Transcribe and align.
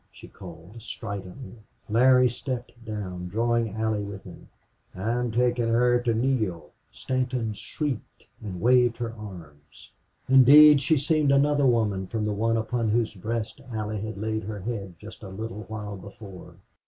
she 0.11 0.27
called, 0.27 0.77
stridently. 0.81 1.53
Larry 1.87 2.27
stepped 2.27 2.73
down, 2.83 3.27
drawing 3.27 3.75
Allie 3.75 4.01
with 4.01 4.23
him. 4.23 4.47
"I'm 4.95 5.31
takin' 5.31 5.69
her 5.69 5.99
to 5.99 6.15
Neale." 6.15 6.71
Stanton 6.91 7.53
shrieked 7.53 8.23
and 8.41 8.59
waved 8.59 8.97
her 8.97 9.13
arms. 9.13 9.91
Indeed, 10.27 10.81
she 10.81 10.97
seemed 10.97 11.31
another 11.31 11.67
woman 11.67 12.07
from 12.07 12.25
the 12.25 12.33
one 12.33 12.57
upon 12.57 12.89
whose 12.89 13.13
breast 13.13 13.61
Allie 13.71 14.01
had 14.01 14.17
laid 14.17 14.41
her 14.45 14.61
head 14.61 14.95
just 14.97 15.21
a 15.21 15.29
little 15.29 15.65
while 15.67 15.97
before. 15.97 16.55